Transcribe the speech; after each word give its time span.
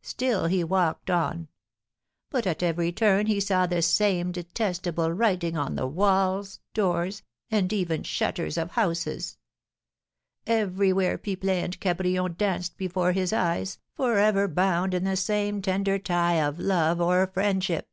Still 0.00 0.46
he 0.46 0.64
walked 0.64 1.10
on; 1.10 1.48
but 2.30 2.46
at 2.46 2.62
every 2.62 2.90
turn 2.92 3.26
he 3.26 3.38
saw 3.38 3.66
the 3.66 3.82
same 3.82 4.32
detestable 4.32 5.10
writing 5.12 5.54
on 5.58 5.74
the 5.74 5.86
walls, 5.86 6.60
doors, 6.72 7.22
and 7.50 7.70
even 7.70 8.02
shutters 8.02 8.56
of 8.56 8.70
houses! 8.70 9.36
Everywhere 10.46 11.18
Pipelet 11.18 11.62
and 11.62 11.78
Cabrion 11.78 12.38
danced 12.38 12.78
before 12.78 13.12
his 13.12 13.34
eyes, 13.34 13.78
for 13.92 14.16
ever 14.16 14.48
bound 14.48 14.94
in 14.94 15.04
the 15.04 15.14
same 15.14 15.60
tender 15.60 15.98
tie 15.98 16.42
of 16.42 16.58
love 16.58 16.98
or 16.98 17.26
friendship! 17.26 17.90